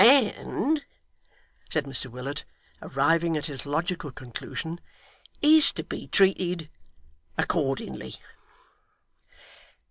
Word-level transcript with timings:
And,' 0.03 0.83
said 1.69 1.85
Mr 1.85 2.07
Willet, 2.09 2.43
arriving 2.81 3.37
at 3.37 3.45
his 3.45 3.67
logical 3.67 4.11
conclusion, 4.11 4.79
'is 5.43 5.71
to 5.73 5.83
be 5.83 6.07
treated 6.07 6.69
accordingly. 7.37 8.15